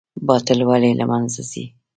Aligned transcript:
باطل 0.27 0.59
ولې 0.69 0.91
له 0.99 1.05
منځه 1.11 1.41
ځي؟ 1.51 1.63